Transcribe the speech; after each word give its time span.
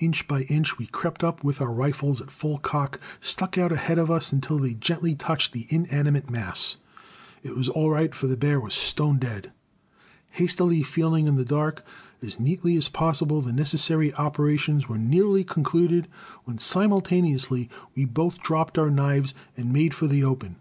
Inch 0.00 0.26
by 0.26 0.42
inch 0.48 0.76
we 0.76 0.88
crept 0.88 1.22
up 1.22 1.44
with 1.44 1.60
our 1.60 1.70
rifles 1.72 2.20
at 2.20 2.32
full 2.32 2.58
cock 2.58 2.98
stuck 3.20 3.56
out 3.56 3.70
ahead 3.70 3.96
of 3.96 4.10
us 4.10 4.32
until 4.32 4.58
they 4.58 4.74
gently 4.74 5.14
touched 5.14 5.52
the 5.52 5.66
inanimate 5.68 6.28
mass. 6.28 6.78
It 7.44 7.54
was 7.54 7.68
all 7.68 7.88
right, 7.90 8.12
for 8.12 8.26
the 8.26 8.36
bear 8.36 8.58
was 8.58 8.74
stone 8.74 9.18
dead. 9.20 9.52
Hastily 10.30 10.82
feeling 10.82 11.28
in 11.28 11.36
the 11.36 11.44
dark, 11.44 11.84
as 12.20 12.40
neatly 12.40 12.74
as 12.76 12.88
possible 12.88 13.40
the 13.40 13.52
necessary 13.52 14.12
operations 14.14 14.88
were 14.88 14.98
nearly 14.98 15.44
concluded 15.44 16.08
when 16.42 16.58
simultaneously 16.58 17.70
we 17.94 18.04
both 18.04 18.38
dropped 18.42 18.78
our 18.78 18.90
knives 18.90 19.32
and 19.56 19.72
made 19.72 19.94
for 19.94 20.08
the 20.08 20.24
open.... 20.24 20.56